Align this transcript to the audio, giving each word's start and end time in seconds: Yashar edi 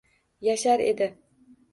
Yashar 0.47 0.83
edi 0.85 1.09